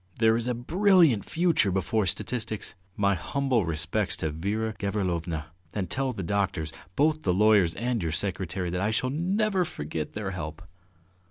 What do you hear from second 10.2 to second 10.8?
help!